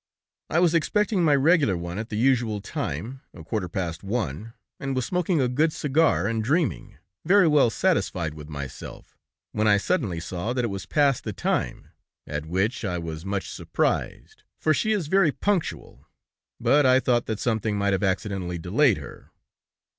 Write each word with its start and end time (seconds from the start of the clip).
"I 0.49 0.57
was 0.59 0.73
expecting 0.73 1.21
my 1.23 1.35
regular 1.35 1.77
one 1.77 1.99
at 1.99 2.09
the 2.09 2.15
usual 2.17 2.59
time, 2.59 3.21
a 3.35 3.43
quarter 3.43 3.69
past 3.69 4.01
one, 4.03 4.53
and 4.79 4.95
was 4.95 5.05
smoking 5.05 5.39
a 5.39 5.47
good 5.47 5.71
cigar, 5.71 6.25
and 6.25 6.43
dreaming, 6.43 6.97
very 7.23 7.47
well 7.47 7.69
satisfied 7.69 8.33
with 8.33 8.49
myself, 8.49 9.15
when 9.51 9.67
I 9.67 9.77
suddenly 9.77 10.19
saw 10.19 10.53
that 10.53 10.65
it 10.65 10.69
was 10.69 10.87
past 10.87 11.23
the 11.23 11.33
time, 11.33 11.89
at 12.25 12.47
which 12.47 12.83
I 12.83 12.97
was 12.97 13.25
much 13.25 13.47
surprised, 13.51 14.41
for 14.59 14.73
she 14.73 14.91
is 14.91 15.05
very 15.05 15.31
punctual, 15.31 16.07
but 16.59 16.83
I 16.83 16.99
thought 16.99 17.27
that 17.27 17.39
something 17.39 17.77
might 17.77 17.93
have 17.93 18.01
accidentally 18.01 18.57
delayed 18.57 18.97
her. 18.97 19.29